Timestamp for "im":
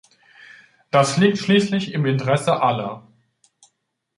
1.93-2.07